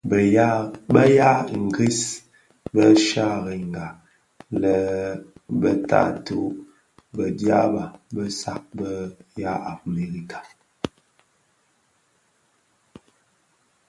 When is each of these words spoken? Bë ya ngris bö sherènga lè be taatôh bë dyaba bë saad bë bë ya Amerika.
Bë 0.09 0.19
ya 1.17 1.31
ngris 1.63 1.99
bö 2.73 2.85
sherènga 3.05 3.87
lè 4.61 4.75
be 5.61 5.71
taatôh 5.89 6.51
bë 7.15 7.25
dyaba 7.39 7.83
bë 8.13 8.23
saad 8.39 8.65
bë 8.77 8.91
bë 9.15 9.37
ya 9.41 9.53
Amerika. 9.73 10.39